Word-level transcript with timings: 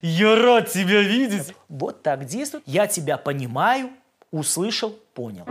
Я 0.00 0.36
рад 0.36 0.70
тебя 0.70 1.02
видеть. 1.02 1.52
Вот 1.68 2.02
так 2.04 2.24
действует. 2.24 2.62
Я 2.66 2.86
тебя 2.86 3.18
понимаю, 3.18 3.90
услышал, 4.30 4.90
понял. 5.12 5.44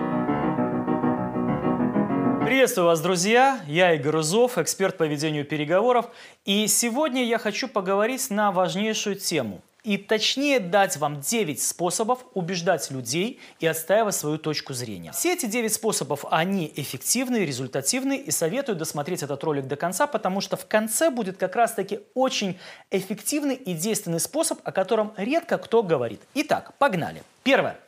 Приветствую 2.46 2.86
вас, 2.86 3.02
друзья! 3.02 3.60
Я 3.68 3.94
Игорь 3.94 4.15
Узов, 4.15 4.57
эксперт 4.57 4.96
по 4.96 5.04
ведению 5.04 5.44
переговоров. 5.44 6.05
И 6.46 6.65
сегодня 6.68 7.25
я 7.25 7.39
хочу 7.39 7.68
поговорить 7.68 8.29
на 8.29 8.54
важнейшую 8.54 9.18
тему. 9.18 9.62
И 9.88 9.96
точнее 9.96 10.59
дать 10.59 10.98
вам 10.98 11.21
9 11.21 11.64
способов 11.64 12.20
убеждать 12.34 12.91
людей 12.91 13.39
и 13.61 13.68
отстаивать 13.68 14.16
свою 14.16 14.38
точку 14.38 14.73
зрения. 14.73 15.14
Все 15.14 15.32
эти 15.32 15.46
9 15.46 15.73
способов, 15.73 16.25
они 16.29 16.70
эффективны, 16.75 17.38
результативны. 17.46 18.18
И 18.18 18.32
советую 18.32 18.75
досмотреть 18.75 19.23
этот 19.23 19.42
ролик 19.46 19.65
до 19.65 19.78
конца, 19.78 20.05
потому 20.05 20.42
что 20.42 20.57
в 20.57 20.65
конце 20.65 21.10
будет 21.10 21.38
как 21.38 21.55
раз 21.55 21.71
таки 21.71 22.02
очень 22.15 22.60
эффективный 22.92 23.55
и 23.55 23.73
действенный 23.73 24.20
способ, 24.20 24.60
о 24.65 24.73
котором 24.73 25.14
редко 25.15 25.57
кто 25.57 25.82
говорит. 25.84 26.19
Итак, 26.33 26.74
погнали. 26.78 27.24
Первое. 27.43 27.79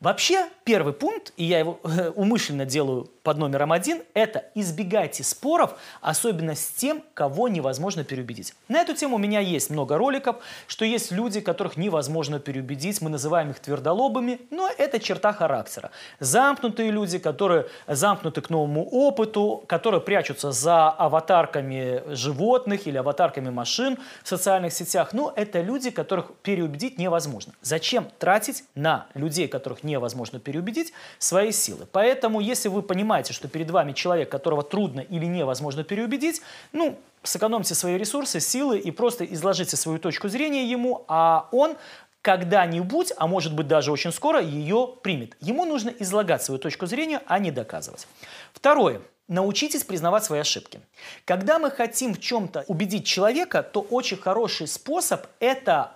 Вообще, 0.00 0.48
первый 0.62 0.92
пункт, 0.92 1.32
и 1.36 1.44
я 1.44 1.58
его 1.58 1.80
э, 1.82 2.10
умышленно 2.10 2.64
делаю 2.64 3.10
под 3.24 3.38
номером 3.38 3.72
один, 3.72 4.02
это 4.14 4.44
избегайте 4.54 5.24
споров, 5.24 5.74
особенно 6.00 6.54
с 6.54 6.68
тем, 6.68 7.02
кого 7.14 7.48
невозможно 7.48 8.04
переубедить. 8.04 8.54
На 8.68 8.80
эту 8.80 8.94
тему 8.94 9.16
у 9.16 9.18
меня 9.18 9.40
есть 9.40 9.70
много 9.70 9.98
роликов, 9.98 10.36
что 10.68 10.84
есть 10.84 11.10
люди, 11.10 11.40
которых 11.40 11.76
невозможно 11.76 12.38
переубедить, 12.38 13.00
мы 13.00 13.10
называем 13.10 13.50
их 13.50 13.58
твердолобыми, 13.58 14.40
но 14.50 14.70
это 14.78 15.00
черта 15.00 15.32
характера. 15.32 15.90
Замкнутые 16.20 16.92
люди, 16.92 17.18
которые 17.18 17.66
замкнуты 17.88 18.40
к 18.40 18.50
новому 18.50 18.88
опыту, 18.88 19.64
которые 19.66 20.00
прячутся 20.00 20.52
за 20.52 20.88
аватарками 20.88 22.02
животных 22.14 22.86
или 22.86 22.98
аватарками 22.98 23.50
машин 23.50 23.98
в 24.22 24.28
социальных 24.28 24.72
сетях, 24.72 25.12
ну, 25.12 25.32
это 25.34 25.60
люди, 25.60 25.90
которых 25.90 26.32
переубедить 26.42 26.98
невозможно. 26.98 27.52
Зачем 27.62 28.06
тратить 28.18 28.62
на 28.76 29.06
людей, 29.14 29.48
которых 29.48 29.82
невозможно 29.88 30.38
переубедить, 30.38 30.92
свои 31.18 31.52
силы? 31.52 31.86
Поэтому, 31.90 32.40
если 32.40 32.68
вы 32.68 32.82
понимаете, 32.82 33.32
что 33.32 33.48
перед 33.48 33.70
вами 33.70 33.92
человек, 33.92 34.30
которого 34.30 34.62
трудно 34.62 35.00
или 35.00 35.26
невозможно 35.26 35.84
переубедить, 35.84 36.42
ну, 36.72 36.98
сэкономьте 37.22 37.74
свои 37.74 37.98
ресурсы, 37.98 38.40
силы 38.40 38.78
и 38.78 38.90
просто 38.90 39.24
изложите 39.24 39.76
свою 39.76 39.98
точку 39.98 40.28
зрения 40.28 40.70
ему, 40.70 41.04
а 41.08 41.48
он 41.52 41.76
когда-нибудь, 42.22 43.12
а 43.16 43.26
может 43.26 43.54
быть 43.54 43.68
даже 43.68 43.92
очень 43.92 44.12
скоро, 44.12 44.40
ее 44.42 44.94
примет. 45.02 45.36
Ему 45.40 45.64
нужно 45.64 45.90
излагать 45.98 46.42
свою 46.42 46.58
точку 46.58 46.86
зрения, 46.86 47.22
а 47.26 47.38
не 47.38 47.50
доказывать. 47.50 48.06
Второе. 48.52 49.00
Научитесь 49.28 49.84
признавать 49.84 50.24
свои 50.24 50.40
ошибки. 50.40 50.80
Когда 51.26 51.58
мы 51.58 51.70
хотим 51.70 52.14
в 52.14 52.20
чем-то 52.20 52.64
убедить 52.66 53.06
человека, 53.06 53.62
то 53.62 53.80
очень 53.80 54.16
хороший 54.16 54.66
способ– 54.66 55.26
это 55.40 55.92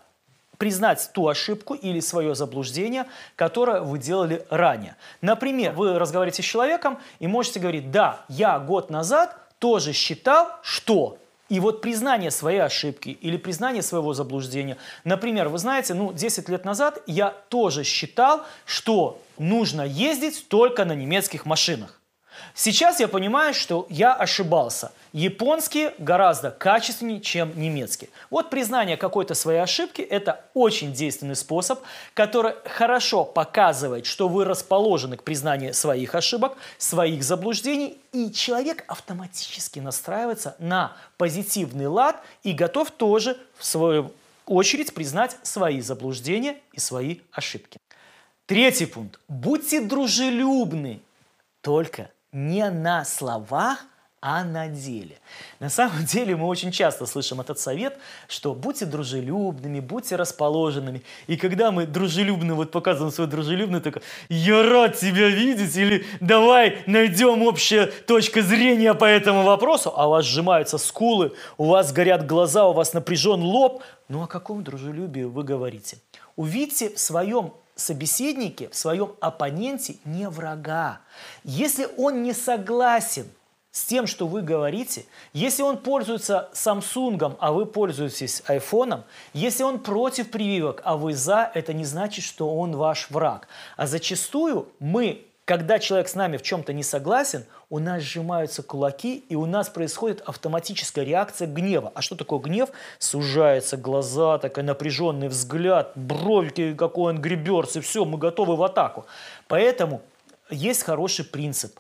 признать 0.63 1.11
ту 1.13 1.27
ошибку 1.27 1.75
или 1.75 1.99
свое 1.99 2.37
заблуждение, 2.37 3.07
которое 3.35 3.81
вы 3.81 3.99
делали 3.99 4.47
ранее. 4.49 4.95
Например, 5.21 5.73
вы 5.73 5.99
разговариваете 5.99 6.45
с 6.45 6.47
человеком 6.47 7.01
и 7.19 7.27
можете 7.27 7.59
говорить, 7.59 7.91
да, 7.91 8.21
я 8.29 8.61
год 8.61 8.89
назад 8.89 9.37
тоже 9.59 9.93
считал, 9.93 10.53
что 10.63 11.19
и 11.49 11.59
вот 11.59 11.81
признание 11.81 12.31
своей 12.31 12.61
ошибки 12.61 13.09
или 13.09 13.39
признание 13.39 13.83
своего 13.83 14.15
заблуждения. 14.15 14.77
Например, 15.03 15.49
вы 15.49 15.59
знаете, 15.59 15.95
ну, 15.95 16.13
10 16.13 16.49
лет 16.49 16.65
назад 16.65 17.03
я 17.09 17.31
тоже 17.49 17.83
считал, 17.83 18.43
что 18.65 19.21
нужно 19.39 19.83
ездить 19.83 20.47
только 20.47 20.85
на 20.85 20.93
немецких 20.93 21.45
машинах. 21.45 22.01
Сейчас 22.55 23.01
я 23.01 23.09
понимаю, 23.09 23.55
что 23.55 23.87
я 23.89 24.15
ошибался. 24.15 24.93
Японские 25.13 25.95
гораздо 25.99 26.51
качественнее, 26.51 27.21
чем 27.21 27.59
немецкие. 27.59 28.09
Вот 28.31 28.49
признание 28.51 28.97
какой-то 28.97 29.35
своей 29.35 29.61
ошибки– 29.61 30.01
это 30.11 30.45
очень 30.55 30.93
действенный 30.93 31.37
способ, 31.37 31.81
который 32.15 32.55
хорошо 32.65 33.25
показывает, 33.25 34.07
что 34.07 34.29
вы 34.29 34.45
расположены 34.45 35.17
к 35.17 35.23
признанию 35.23 35.75
своих 35.75 36.15
ошибок, 36.15 36.57
своих 36.79 37.25
заблуждений, 37.25 37.99
и 38.13 38.33
человек 38.33 38.85
автоматически 38.89 39.81
настраивается 39.81 40.57
на 40.59 40.97
позитивный 41.19 41.87
лад 41.87 42.23
и 42.43 42.53
готов 42.53 42.91
тоже, 42.91 43.37
в 43.59 43.65
свою 43.65 44.13
очередь, 44.47 44.95
признать 44.95 45.37
свои 45.43 45.81
заблуждения 45.81 46.57
и 46.73 46.81
свои 46.81 47.19
ошибки. 47.33 47.79
Третий 48.47 48.87
пункт. 48.87 49.21
Будьте 49.29 49.81
дружелюбны. 49.81 51.01
Только 51.61 52.11
не 52.33 52.71
на 52.71 53.05
словах, 53.05 53.85
а 54.25 54.45
на 54.45 54.69
деле. 54.69 55.19
На 55.59 55.69
самом 55.69 56.05
деле 56.07 56.37
мы 56.37 56.47
очень 56.47 56.71
часто 56.71 57.07
слышим 57.07 57.41
этот 57.41 57.59
совет, 57.59 57.99
что 58.29 58.55
будьте 58.55 58.87
дружелюбными, 58.87 59.81
будьте 59.81 60.15
расположенными. 60.15 61.03
И 61.27 61.37
когда 61.37 61.73
мы 61.73 61.87
дружелюбно 61.87 62.55
вот 62.55 62.71
показываем 62.71 63.13
свой 63.13 63.27
дружелюбный, 63.27 63.81
только 63.81 64.01
«я 64.29 64.63
рад 64.63 64.97
тебя 64.97 65.29
видеть» 65.29 65.77
или 65.77 66.07
«давай 66.21 66.85
найдем 66.87 67.43
общая 67.43 67.87
точка 67.87 68.43
зрения 68.43 68.95
по 68.95 69.07
этому 69.07 69.43
вопросу», 69.43 69.93
а 69.95 70.07
у 70.07 70.11
вас 70.13 70.25
сжимаются 70.25 70.79
скулы, 70.79 71.33
у 71.59 71.67
вас 71.67 71.93
горят 71.93 72.25
глаза, 72.25 72.69
у 72.69 72.73
вас 72.73 72.93
напряжен 72.93 73.43
лоб. 73.43 73.83
Ну 74.09 74.23
о 74.23 74.29
каком 74.29 74.63
дружелюбии 74.63 75.25
вы 75.25 75.43
говорите? 75.43 75.99
Увидьте 76.37 76.91
в 76.91 76.99
своем 77.01 77.55
собеседнике, 77.83 78.69
в 78.69 78.77
своем 78.77 79.15
оппоненте 79.21 79.97
не 80.05 80.29
врага. 80.29 81.01
Если 81.45 81.89
он 81.97 82.23
не 82.23 82.33
согласен 82.33 83.27
с 83.71 83.85
тем, 83.85 84.07
что 84.07 84.27
вы 84.27 84.43
говорите, 84.43 85.07
если 85.33 85.63
он 85.63 85.79
пользуется 85.79 86.51
Samsung, 86.53 87.37
а 87.41 87.53
вы 87.53 87.67
пользуетесь 87.67 88.43
iPhone, 88.47 89.03
если 89.33 89.63
он 89.63 89.79
против 89.79 90.31
прививок, 90.31 90.83
а 90.85 90.97
вы 90.97 91.15
за, 91.15 91.51
это 91.55 91.73
не 91.73 91.85
значит, 91.85 92.25
что 92.25 92.55
он 92.55 92.77
ваш 92.77 93.11
враг. 93.11 93.49
А 93.77 93.87
зачастую 93.87 94.69
мы 94.79 95.27
когда 95.45 95.81
человек 95.81 96.09
с 96.09 96.15
нами 96.15 96.37
в 96.37 96.43
чем-то 96.43 96.73
не 96.73 96.83
согласен, 96.83 97.45
у 97.69 97.79
нас 97.81 98.03
сжимаются 98.03 98.63
кулаки, 98.63 99.25
и 99.29 99.35
у 99.35 99.47
нас 99.47 99.69
происходит 99.69 100.21
автоматическая 100.21 101.05
реакция 101.05 101.49
гнева. 101.49 101.91
А 101.95 102.03
что 102.03 102.15
такое 102.15 102.39
гнев? 102.39 102.71
Сужаются 102.99 103.77
глаза, 103.77 104.39
такой 104.39 104.63
напряженный 104.63 105.29
взгляд, 105.29 105.93
бровки, 105.97 106.75
какой 106.75 107.15
он 107.15 107.21
греберс, 107.21 107.77
и 107.77 107.81
все, 107.81 108.05
мы 108.05 108.19
готовы 108.19 108.57
в 108.57 108.63
атаку. 108.63 109.07
Поэтому 109.49 110.01
есть 110.49 110.85
хороший 110.85 111.25
принцип. 111.25 111.79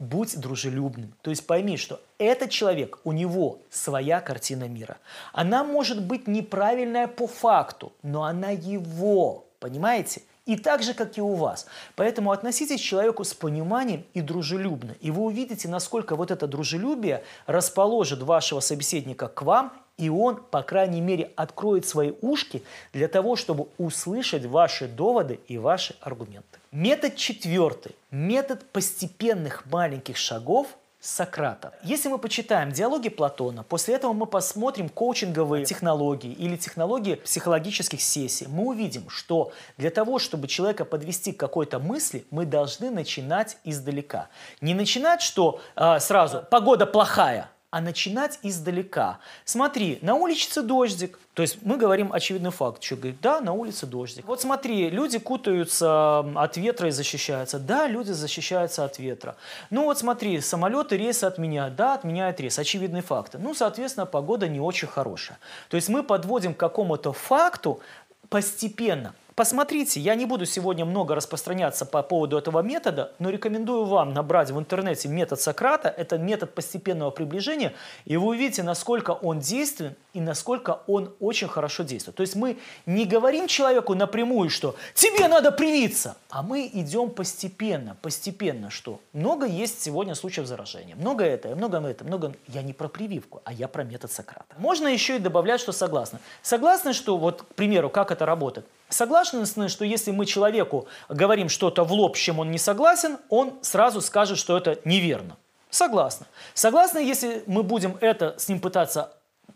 Будь 0.00 0.38
дружелюбным. 0.38 1.14
То 1.22 1.30
есть 1.30 1.46
пойми, 1.46 1.76
что 1.76 2.00
этот 2.18 2.50
человек, 2.50 2.98
у 3.04 3.12
него 3.12 3.60
своя 3.70 4.20
картина 4.20 4.64
мира. 4.64 4.98
Она 5.32 5.62
может 5.62 6.02
быть 6.02 6.26
неправильная 6.26 7.06
по 7.06 7.28
факту, 7.28 7.92
но 8.02 8.24
она 8.24 8.50
его. 8.50 9.44
Понимаете? 9.60 10.22
И 10.46 10.56
так 10.56 10.82
же, 10.82 10.92
как 10.92 11.16
и 11.16 11.22
у 11.22 11.34
вас. 11.34 11.66
Поэтому 11.96 12.30
относитесь 12.30 12.80
к 12.80 12.84
человеку 12.84 13.24
с 13.24 13.32
пониманием 13.32 14.04
и 14.12 14.20
дружелюбно. 14.20 14.94
И 15.00 15.10
вы 15.10 15.22
увидите, 15.22 15.68
насколько 15.68 16.16
вот 16.16 16.30
это 16.30 16.46
дружелюбие 16.46 17.24
расположит 17.46 18.22
вашего 18.22 18.60
собеседника 18.60 19.28
к 19.28 19.42
вам, 19.42 19.72
и 19.96 20.10
он, 20.10 20.36
по 20.36 20.62
крайней 20.62 21.00
мере, 21.00 21.30
откроет 21.36 21.86
свои 21.86 22.12
ушки 22.20 22.62
для 22.92 23.08
того, 23.08 23.36
чтобы 23.36 23.68
услышать 23.78 24.44
ваши 24.44 24.86
доводы 24.88 25.40
и 25.46 25.56
ваши 25.56 25.94
аргументы. 26.00 26.58
Метод 26.72 27.16
четвертый. 27.16 27.94
Метод 28.10 28.64
постепенных 28.70 29.64
маленьких 29.66 30.16
шагов– 30.16 30.66
Сократа. 31.04 31.74
Если 31.82 32.08
мы 32.08 32.16
почитаем 32.16 32.72
диалоги 32.72 33.10
Платона, 33.10 33.62
после 33.62 33.94
этого 33.94 34.14
мы 34.14 34.24
посмотрим 34.24 34.88
коучинговые 34.88 35.66
технологии 35.66 36.32
или 36.32 36.56
технологии 36.56 37.16
психологических 37.16 38.00
сессий, 38.00 38.46
мы 38.48 38.68
увидим, 38.68 39.10
что 39.10 39.52
для 39.76 39.90
того, 39.90 40.18
чтобы 40.18 40.48
человека 40.48 40.86
подвести 40.86 41.32
к 41.32 41.38
какой-то 41.38 41.78
мысли, 41.78 42.24
мы 42.30 42.46
должны 42.46 42.90
начинать 42.90 43.58
издалека. 43.64 44.28
Не 44.62 44.72
начинать, 44.72 45.20
что 45.20 45.60
э, 45.76 46.00
сразу 46.00 46.42
«погода 46.50 46.86
плохая», 46.86 47.50
а 47.74 47.80
начинать 47.80 48.38
издалека. 48.44 49.18
Смотри, 49.44 49.98
на 50.00 50.14
улице 50.14 50.62
дождик. 50.62 51.18
То 51.34 51.42
есть 51.42 51.58
мы 51.62 51.76
говорим 51.76 52.12
очевидный 52.12 52.52
факт. 52.52 52.80
Что 52.80 52.94
говорит, 52.94 53.20
да, 53.20 53.40
на 53.40 53.52
улице 53.52 53.84
дождик. 53.84 54.24
Вот 54.28 54.40
смотри, 54.40 54.90
люди 54.90 55.18
кутаются 55.18 56.20
от 56.36 56.56
ветра 56.56 56.86
и 56.86 56.92
защищаются. 56.92 57.58
Да, 57.58 57.88
люди 57.88 58.12
защищаются 58.12 58.84
от 58.84 59.00
ветра. 59.00 59.34
Ну 59.70 59.86
вот 59.86 59.98
смотри, 59.98 60.40
самолеты 60.40 60.96
рейсы 60.96 61.24
отменяют. 61.24 61.74
Да, 61.74 61.94
отменяют 61.94 62.38
рейс. 62.38 62.60
Очевидный 62.60 63.00
факт. 63.00 63.34
Ну, 63.40 63.54
соответственно, 63.54 64.06
погода 64.06 64.46
не 64.46 64.60
очень 64.60 64.86
хорошая. 64.86 65.40
То 65.68 65.74
есть 65.74 65.88
мы 65.88 66.04
подводим 66.04 66.54
к 66.54 66.58
какому-то 66.58 67.12
факту 67.12 67.80
постепенно. 68.28 69.16
Посмотрите, 69.34 69.98
я 69.98 70.14
не 70.14 70.26
буду 70.26 70.46
сегодня 70.46 70.84
много 70.84 71.16
распространяться 71.16 71.84
по 71.84 72.04
поводу 72.04 72.38
этого 72.38 72.62
метода, 72.62 73.12
но 73.18 73.30
рекомендую 73.30 73.84
вам 73.84 74.14
набрать 74.14 74.52
в 74.52 74.58
интернете 74.60 75.08
метод 75.08 75.40
Сократа. 75.40 75.88
Это 75.88 76.18
метод 76.18 76.54
постепенного 76.54 77.10
приближения, 77.10 77.72
и 78.04 78.16
вы 78.16 78.28
увидите, 78.28 78.62
насколько 78.62 79.10
он 79.10 79.40
действен 79.40 79.96
и 80.12 80.20
насколько 80.20 80.82
он 80.86 81.12
очень 81.18 81.48
хорошо 81.48 81.82
действует. 81.82 82.16
То 82.16 82.20
есть 82.20 82.36
мы 82.36 82.58
не 82.86 83.06
говорим 83.06 83.48
человеку 83.48 83.94
напрямую, 83.94 84.50
что 84.50 84.76
тебе 84.94 85.26
надо 85.26 85.50
привиться, 85.50 86.16
а 86.30 86.44
мы 86.44 86.70
идем 86.72 87.10
постепенно, 87.10 87.96
постепенно, 88.02 88.70
что 88.70 89.00
много 89.12 89.46
есть 89.46 89.82
сегодня 89.82 90.14
случаев 90.14 90.46
заражения, 90.46 90.94
много 90.94 91.24
это, 91.24 91.56
много 91.56 91.78
это, 91.78 92.04
много... 92.04 92.34
Я 92.46 92.62
не 92.62 92.72
про 92.72 92.86
прививку, 92.86 93.42
а 93.44 93.52
я 93.52 93.66
про 93.66 93.82
метод 93.82 94.12
Сократа. 94.12 94.54
Можно 94.58 94.86
еще 94.86 95.16
и 95.16 95.18
добавлять, 95.18 95.60
что 95.60 95.72
согласны. 95.72 96.20
Согласны, 96.42 96.92
что 96.92 97.16
вот, 97.18 97.42
к 97.42 97.54
примеру, 97.56 97.90
как 97.90 98.12
это 98.12 98.26
работает? 98.26 98.66
Согласны, 98.94 99.68
что 99.68 99.84
если 99.84 100.12
мы 100.12 100.24
человеку 100.24 100.86
говорим 101.08 101.48
что-то 101.48 101.82
в 101.82 101.92
лоб, 101.92 102.16
с 102.16 102.20
чем 102.20 102.38
он 102.38 102.52
не 102.52 102.58
согласен, 102.58 103.18
он 103.28 103.58
сразу 103.60 104.00
скажет, 104.00 104.38
что 104.38 104.56
это 104.56 104.78
неверно. 104.84 105.36
Согласны. 105.68 106.26
Согласны, 106.54 106.98
если 106.98 107.42
мы 107.46 107.64
будем 107.64 107.98
это 108.00 108.36
с 108.38 108.48
ним 108.48 108.60
пытаться 108.60 109.12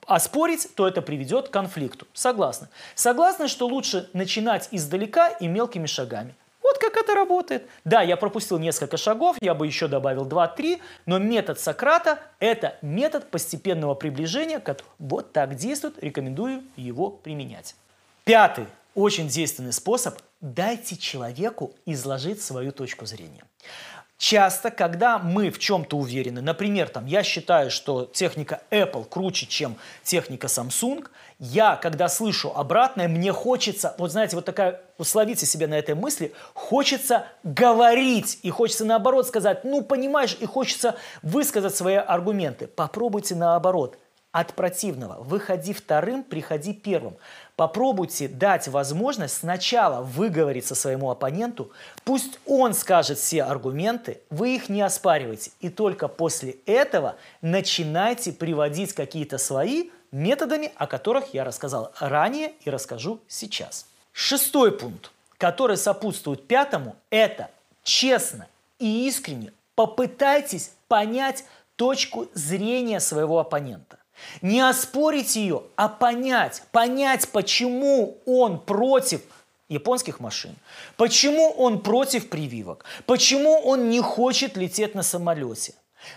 оспорить, 0.07 0.75
то 0.75 0.89
это 0.89 1.03
приведет 1.03 1.49
к 1.49 1.53
конфликту. 1.53 2.09
Согласны. 2.13 2.69
Согласны, 2.97 3.47
что 3.47 3.69
лучше 3.69 4.11
начинать 4.13 4.69
издалека 4.73 5.29
и 5.29 5.47
мелкими 5.47 5.87
шагами. 5.87 6.35
Вот 6.61 6.79
как 6.79 6.97
это 6.97 7.15
работает. 7.15 7.69
Да, 7.85 8.03
я 8.03 8.17
пропустил 8.17 8.59
несколько 8.59 8.97
шагов, 8.97 9.37
я 9.41 9.55
бы 9.55 9.69
еще 9.69 9.87
добавил 9.87 10.27
2-3, 10.27 10.81
но 11.07 11.19
метод 11.19 11.61
Сократа– 11.61 12.19
это 12.41 12.77
метод 12.83 13.31
постепенного 13.31 13.95
приближения, 13.95 14.59
который 14.59 14.89
вот 14.99 15.33
так 15.33 15.55
действует, 15.55 16.03
рекомендую 16.03 16.65
его 16.75 17.09
применять. 17.11 17.77
Пятый 18.25 18.67
очень 18.99 19.29
действенный 19.29 19.73
способ– 19.73 20.19
дайте 20.41 20.97
человеку 20.97 21.73
изложить 21.87 22.43
свою 22.43 22.73
точку 22.73 23.07
зрения. 23.07 23.45
Часто, 24.17 24.73
когда 24.73 25.21
мы 25.21 25.51
в 25.51 25.61
чем-то 25.61 25.97
уверены, 25.97 26.41
например, 26.41 26.89
там, 26.89 27.07
я 27.07 27.23
считаю, 27.23 27.71
что 27.71 28.07
техника 28.07 28.61
Apple 28.73 29.09
круче, 29.09 29.47
чем 29.47 29.77
техника 30.03 30.49
Samsung, 30.49 31.07
я, 31.39 31.77
когда 31.77 32.09
слышу 32.09 32.53
обратное, 32.53 33.07
мне 33.07 33.33
хочется, 33.33 33.95
вот 33.99 34.11
знаете, 34.11 34.35
вот 34.35 34.45
такая, 34.45 34.81
условите 34.99 35.47
себя 35.47 35.69
на 35.69 35.79
этой 35.79 35.95
мысли, 35.95 36.33
хочется 36.55 37.29
говорить, 37.45 38.41
и 38.43 38.51
хочется 38.51 38.85
наоборот 38.85 39.29
сказать, 39.29 39.63
ну, 39.63 39.83
понимаешь, 39.83 40.37
и 40.41 40.47
хочется 40.47 40.97
высказать 41.23 41.77
свои 41.77 41.95
аргументы. 41.95 42.67
Попробуйте 42.67 43.37
наоборот– 43.37 43.97
от 44.33 44.55
противного. 44.55 45.23
Выходи 45.23 45.73
вторым, 45.73 46.23
приходи 46.23 46.75
первым. 46.75 47.17
Попробуйте 47.57 48.29
дать 48.29 48.69
возможность 48.69 49.39
сначала 49.39 50.03
выговориться 50.03 50.75
своему 50.75 51.11
оппоненту, 51.11 51.73
пусть 52.05 52.39
он 52.47 52.75
скажет 52.75 53.19
все 53.19 53.43
аргументы, 53.43 54.21
вы 54.31 54.55
их 54.55 54.69
не 54.69 54.83
оспаривайте. 54.83 55.51
И 55.61 55.69
только 55.71 56.09
после 56.09 56.57
этого 56.67 57.17
начинайте 57.41 58.33
приводить 58.33 58.93
какие-то 58.93 59.39
свои 59.39 59.91
методами, 60.13 60.73
о 60.77 60.87
которых 60.87 61.35
я 61.35 61.45
рассказал 61.45 61.93
ранее 61.99 62.53
и 62.65 62.71
расскажу 62.71 63.21
сейчас. 63.29 63.87
Шестой 64.13 64.73
пункт, 64.73 65.11
который 65.37 65.77
сопутствует 65.77 66.47
пятому, 66.47 66.97
это 67.11 67.51
честно 67.83 68.47
и 68.79 69.09
искренне 69.09 69.53
попытайтесь 69.75 70.73
понять 70.89 71.45
точку 71.77 72.29
зрения 72.35 73.01
своего 73.01 73.39
оппонента. 73.39 73.99
Не 74.43 74.61
оспорить 74.61 75.37
ее, 75.37 75.63
а 75.77 75.89
понять, 75.89 76.63
понять, 76.73 77.29
почему 77.29 78.19
он 78.27 78.61
против 78.61 79.23
японских 79.69 80.21
машин, 80.21 80.57
почему 80.97 81.51
он 81.51 81.83
против 81.83 82.29
прививок, 82.29 82.85
почему 83.07 83.61
он 83.61 83.91
не 83.91 84.01
хочет 84.01 84.57
лететь 84.57 84.95
на 84.95 85.03
самолете. 85.03 85.75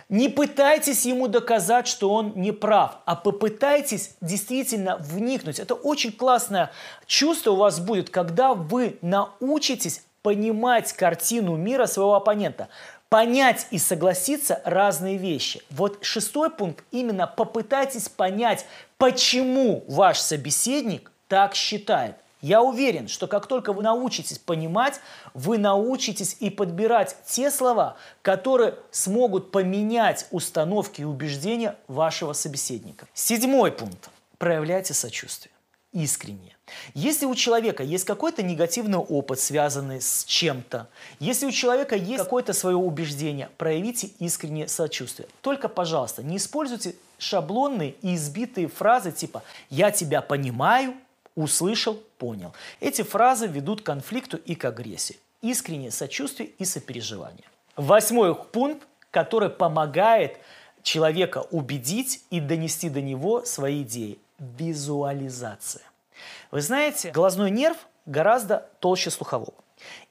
Не 0.10 0.30
пытайтесь 0.30 1.06
ему 1.06 1.28
доказать, 1.28 1.88
что 1.88 2.14
он 2.14 2.34
не 2.36 2.52
прав, 2.52 3.00
а 3.06 3.16
попытайтесь 3.16 4.16
действительно 4.22 4.98
вникнуть. 4.98 5.60
Это 5.60 5.74
очень 5.74 6.12
классное 6.12 6.72
чувство 7.08 7.52
у 7.52 7.56
вас 7.56 7.80
будет, 7.80 8.10
когда 8.10 8.54
вы 8.54 9.00
научитесь 9.02 10.04
понимать 10.22 10.94
картину 10.94 11.56
мира 11.56 11.88
своего 11.88 12.14
оппонента 12.14 12.70
понять 13.12 13.68
и 13.72 13.78
согласиться 13.78 14.62
разные 14.64 15.18
вещи. 15.18 15.62
Вот 15.70 16.00
шестой 16.02 16.50
пункт 16.50 16.86
именно 16.92 17.28
попытайтесь 17.28 18.08
понять, 18.08 18.66
почему 18.98 19.84
ваш 19.90 20.18
собеседник 20.18 21.12
так 21.28 21.54
считает. 21.54 22.16
Я 22.40 22.64
уверен, 22.64 23.10
что 23.10 23.28
как 23.28 23.48
только 23.48 23.74
вы 23.74 23.84
научитесь 23.84 24.40
понимать, 24.40 25.02
вы 25.34 25.58
научитесь 25.58 26.38
и 26.40 26.50
подбирать 26.50 27.18
те 27.26 27.52
слова, 27.52 27.98
которые 28.22 28.76
смогут 28.92 29.52
поменять 29.52 30.26
установки 30.32 31.02
и 31.02 31.04
убеждения 31.04 31.76
вашего 31.90 32.32
собеседника. 32.32 33.08
Седьмой 33.14 33.74
пункт. 33.74 34.10
Проявляйте 34.38 34.94
сочувствие 34.94 35.51
искренне. 35.94 36.56
Если 36.94 37.26
у 37.26 37.36
человека 37.36 37.84
есть 37.84 38.06
какой-то 38.06 38.44
негативный 38.44 38.98
опыт, 38.98 39.40
связанный 39.40 40.02
с 40.02 40.24
чем-то, 40.26 40.88
если 41.20 41.46
у 41.46 41.52
человека 41.52 41.96
есть 41.96 42.24
какое-то 42.24 42.54
свое 42.54 42.78
убеждение, 42.78 43.50
проявите 43.58 44.08
искреннее 44.20 44.68
сочувствие. 44.68 45.28
Только, 45.42 45.68
пожалуйста, 45.68 46.24
не 46.24 46.38
используйте 46.38 46.96
шаблонные 47.18 47.96
и 48.02 48.16
избитые 48.16 48.68
фразы 48.68 49.12
типа 49.12 49.44
«я 49.70 49.92
тебя 49.92 50.22
понимаю», 50.22 50.96
«услышал», 51.36 52.00
«понял». 52.18 52.54
Эти 52.80 53.02
фразы 53.02 53.48
ведут 53.48 53.82
к 53.82 53.86
конфликту 53.86 54.38
и 54.38 54.56
к 54.56 54.66
агрессии. 54.66 55.18
Искреннее 55.42 55.92
сочувствие 55.92 56.50
и 56.58 56.66
сопереживание. 56.66 57.44
Восьмой 57.76 58.36
пункт, 58.36 58.88
который 59.12 59.50
помогает 59.50 60.38
человека 60.84 61.46
убедить 61.52 62.24
и 62.30 62.40
донести 62.40 62.90
до 62.90 63.02
него 63.02 63.44
свои 63.44 63.84
идеи– 63.84 64.18
визуализация. 64.42 65.84
Вы 66.52 66.62
знаете, 66.62 67.12
глазной 67.12 67.52
нерв 67.52 67.78
гораздо 68.06 68.70
толще 68.80 69.10
слухового. 69.10 69.54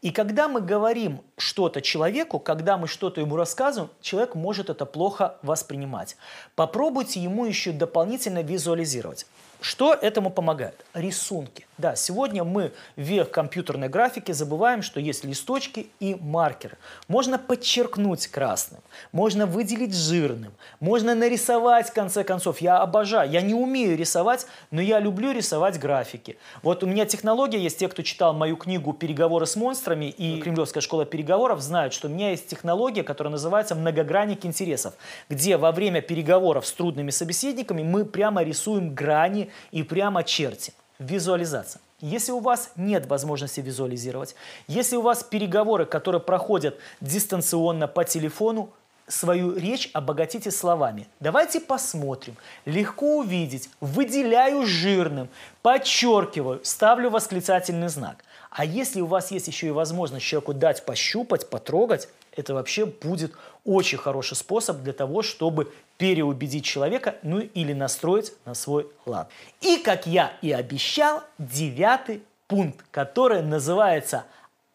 И 0.03 0.11
когда 0.11 0.49
мы 0.49 0.61
говорим 0.61 1.21
что-то 1.37 1.81
человеку, 1.81 2.38
когда 2.38 2.77
мы 2.77 2.88
что-то 2.88 3.21
ему 3.21 3.37
рассказываем, 3.37 3.91
человек 4.00 4.35
может 4.35 4.71
это 4.71 4.87
плохо 4.87 5.37
воспринимать. 5.43 6.17
Попробуйте 6.55 7.21
ему 7.21 7.44
еще 7.44 7.73
дополнительно 7.73 8.43
визуализировать. 8.43 9.27
Что 9.61 9.94
этому 9.94 10.31
помогает? 10.31 10.85
Рисунки. 10.94 11.67
Да, 11.81 11.97
сегодня 11.97 12.44
мы 12.44 12.73
в 12.97 13.00
век 13.00 13.31
компьютерной 13.31 13.88
графики 13.88 14.32
забываем, 14.32 14.82
что 14.82 15.00
есть 15.00 15.25
листочки 15.25 15.87
и 15.99 16.15
маркеры. 16.15 16.77
Можно 17.09 17.38
подчеркнуть 17.38 18.27
красным, 18.27 18.81
можно 19.12 19.47
выделить 19.47 19.94
жирным, 19.94 20.53
можно 20.79 21.15
нарисовать 21.15 21.88
в 21.88 21.94
конце 21.94 22.23
концов. 22.23 22.61
Я 22.61 22.81
обожаю, 22.81 23.31
я 23.31 23.41
не 23.41 23.55
умею 23.55 23.97
рисовать, 23.97 24.47
но 24.71 24.82
я 24.82 25.00
люблю 25.00 25.32
рисовать 25.32 25.79
графики. 25.79 26.37
Вот 26.62 26.82
у 26.82 26.87
меня 26.87 27.06
технология 27.06 27.59
есть, 27.59 27.79
те, 27.79 27.88
кто 27.88 28.03
читал 28.03 28.35
мою 28.35 28.59
книгу 28.59 28.93
«Переговоры 28.93 29.47
с 29.47 29.56
монстрами» 29.56 30.11
и 30.11 30.38
«Кремлевская 30.43 30.83
школа 30.83 31.06
переговоров», 31.06 31.62
знают, 31.62 31.94
что 31.94 32.09
у 32.09 32.11
меня 32.11 32.33
есть 32.33 32.47
технология, 32.47 33.03
которая 33.03 33.33
называется 33.33 33.75
«многогранник 33.75 34.44
интересов», 34.44 34.93
где 35.31 35.56
во 35.56 35.73
время 35.73 36.03
переговоров 36.03 36.67
с 36.67 36.73
трудными 36.73 37.09
собеседниками 37.09 37.83
мы 37.83 38.05
прямо 38.05 38.43
рисуем 38.43 38.94
грани 38.94 39.50
и 39.71 39.83
прямо 39.83 40.23
чертим. 40.25 40.75
Визуализация. 41.00 41.81
Если 42.00 42.31
у 42.31 42.38
вас 42.38 42.70
нет 42.76 43.06
возможности 43.06 43.61
визуализировать, 43.61 44.37
если 44.69 44.97
у 44.97 45.02
вас 45.02 45.25
переговоры, 45.25 45.87
которые 45.87 46.21
проходят 46.21 46.78
дистанционно 47.00 47.88
по 47.88 48.04
телефону, 48.04 48.71
свою 49.09 49.57
речь 49.57 49.90
обогатите 49.92 50.50
словами. 50.50 51.09
Давайте 51.19 51.59
посмотрим. 51.61 52.37
Легко 52.64 53.19
увидеть. 53.19 53.71
Выделяю 53.80 54.66
жирным, 54.66 55.28
подчеркиваю, 55.62 56.61
ставлю 56.64 57.11
восклицательный 57.11 57.88
знак. 57.88 58.23
А 58.50 58.64
если 58.64 59.00
у 59.00 59.07
вас 59.07 59.30
есть 59.30 59.49
еще 59.49 59.69
и 59.69 59.73
возможность 59.73 60.25
человеку 60.25 60.54
дать 60.54 60.85
пощупать, 60.85 61.49
потрогать, 61.49 62.09
это 62.37 62.55
вообще 62.55 62.87
будет 62.87 63.33
очень 63.65 63.99
хороший 63.99 64.37
способ 64.37 64.79
для 64.79 64.93
того, 64.93 65.23
чтобы 65.23 65.73
переубедить 65.99 66.65
человека, 66.65 67.17
ну 67.23 67.41
или 67.41 67.73
настроить 67.73 68.33
на 68.45 68.55
свой 68.55 68.91
лад. 69.05 69.31
И, 69.61 69.77
как 69.79 70.07
я 70.07 70.33
и 70.41 70.53
обещал, 70.53 71.23
девятый 71.39 72.23
пункт, 72.47 72.85
который 72.91 73.43
называется 73.43 74.25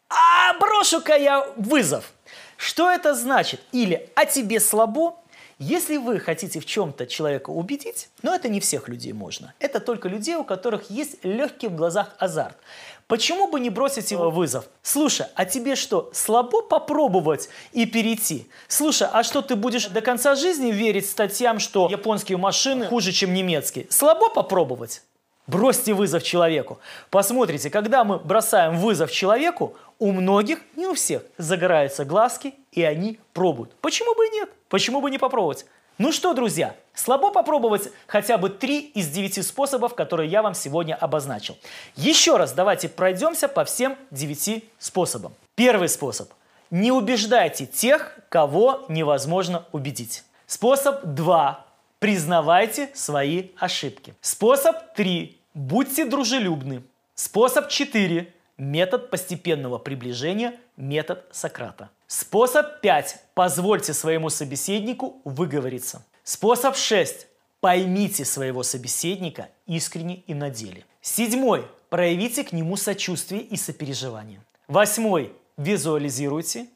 «А 0.08 0.56
брошу-ка 0.58 1.16
я 1.16 1.46
вызов». 1.56 2.12
Что 2.56 2.90
это 2.90 3.14
значит? 3.14 3.60
Или 3.72 4.08
«А 4.14 4.24
тебе 4.24 4.60
слабо?» 4.60 5.16
Если 5.58 5.96
вы 5.96 6.20
хотите 6.20 6.60
в 6.60 6.66
чем-то 6.66 7.06
человека 7.06 7.48
убедить, 7.48 8.10
но 8.20 8.34
это 8.34 8.50
не 8.50 8.60
всех 8.60 8.88
людей 8.88 9.14
можно. 9.14 9.54
Это 9.58 9.80
только 9.80 10.06
людей, 10.06 10.34
у 10.34 10.44
которых 10.44 10.90
есть 10.90 11.24
легкий 11.24 11.68
в 11.68 11.74
глазах 11.74 12.14
азарт. 12.18 12.58
Почему 13.06 13.48
бы 13.48 13.58
не 13.58 13.70
бросить 13.70 14.10
его 14.10 14.30
вызов? 14.30 14.66
Слушай, 14.82 15.28
а 15.34 15.46
тебе 15.46 15.74
что, 15.74 16.10
слабо 16.12 16.60
попробовать 16.60 17.48
и 17.72 17.86
перейти? 17.86 18.48
Слушай, 18.68 19.08
а 19.10 19.22
что 19.22 19.40
ты 19.40 19.56
будешь 19.56 19.86
до 19.86 20.02
конца 20.02 20.34
жизни 20.34 20.72
верить 20.72 21.08
статьям, 21.08 21.58
что 21.58 21.88
японские 21.88 22.36
машины 22.36 22.88
хуже, 22.88 23.12
чем 23.12 23.32
немецкие? 23.32 23.86
Слабо 23.88 24.28
попробовать? 24.28 25.02
Бросьте 25.46 25.94
вызов 25.94 26.22
человеку. 26.22 26.80
Посмотрите, 27.08 27.70
когда 27.70 28.04
мы 28.04 28.18
бросаем 28.18 28.76
вызов 28.76 29.10
человеку, 29.10 29.74
у 29.98 30.12
многих, 30.12 30.58
не 30.74 30.86
у 30.86 30.92
всех, 30.92 31.22
загораются 31.38 32.04
глазки, 32.04 32.54
и 32.72 32.82
они 32.82 33.18
пробуют. 33.32 33.74
Почему 33.80 34.14
бы 34.14 34.26
и 34.26 34.30
нет? 34.30 34.50
Почему 34.68 35.00
бы 35.00 35.10
не 35.10 35.18
попробовать? 35.18 35.66
Ну 35.98 36.12
что, 36.12 36.34
друзья, 36.34 36.76
слабо 36.92 37.30
попробовать 37.30 37.90
хотя 38.06 38.36
бы 38.36 38.50
три 38.50 38.80
из 38.80 39.08
девяти 39.08 39.40
способов, 39.40 39.94
которые 39.94 40.28
я 40.28 40.42
вам 40.42 40.54
сегодня 40.54 40.94
обозначил. 40.94 41.56
Еще 41.94 42.36
раз 42.36 42.52
давайте 42.52 42.88
пройдемся 42.90 43.48
по 43.48 43.64
всем 43.64 43.96
девяти 44.10 44.68
способам. 44.78 45.32
Первый 45.54 45.88
способ. 45.88 46.28
Не 46.70 46.92
убеждайте 46.92 47.64
тех, 47.64 48.18
кого 48.28 48.84
невозможно 48.88 49.64
убедить. 49.72 50.24
Способ 50.46 51.02
2. 51.02 51.64
Признавайте 51.98 52.90
свои 52.92 53.50
ошибки. 53.58 54.14
Способ 54.20 54.92
3. 54.94 55.40
Будьте 55.54 56.04
дружелюбны. 56.04 56.82
Способ 57.14 57.68
4. 57.68 58.32
Метод 58.58 59.10
постепенного 59.10 59.78
приближения, 59.78 60.54
метод 60.76 61.24
Сократа. 61.30 61.90
Способ 62.08 62.80
5. 62.82 63.20
Позвольте 63.34 63.92
своему 63.92 64.30
собеседнику 64.30 65.20
выговориться. 65.24 66.04
Способ 66.22 66.76
6. 66.76 67.26
Поймите 67.60 68.24
своего 68.24 68.62
собеседника 68.62 69.48
искренне 69.66 70.22
и 70.28 70.34
на 70.34 70.48
деле. 70.48 70.84
Седьмой. 71.00 71.66
Проявите 71.88 72.44
к 72.44 72.52
нему 72.52 72.76
сочувствие 72.76 73.42
и 73.42 73.56
сопереживание. 73.56 74.40
Восьмой. 74.68 75.32
Визуализируйте. 75.56 76.68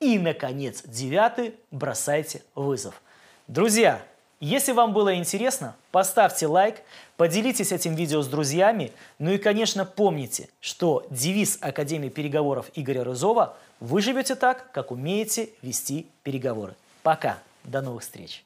И, 0.00 0.18
наконец, 0.18 0.82
девятый. 0.84 1.54
Бросайте 1.70 2.42
вызов. 2.54 3.00
Друзья, 3.48 4.02
если 4.38 4.72
вам 4.72 4.92
было 4.92 5.16
интересно, 5.16 5.76
поставьте 5.92 6.46
лайк, 6.46 6.82
поделитесь 7.16 7.72
этим 7.72 7.94
видео 7.94 8.20
с 8.20 8.26
друзьями, 8.26 8.92
ну 9.18 9.30
и, 9.30 9.38
конечно, 9.38 9.86
помните, 9.86 10.50
что 10.60 11.06
девиз 11.08 11.56
Академии 11.62 12.10
переговоров 12.10 12.70
Игоря 12.74 13.02
Рызова– 13.02 13.56
вы 13.84 14.00
живете 14.00 14.34
так, 14.34 14.72
как 14.72 14.90
умеете 14.90 15.50
вести 15.60 16.06
переговоры. 16.22 16.74
Пока, 17.02 17.38
до 17.64 17.82
новых 17.82 18.02
встреч! 18.02 18.42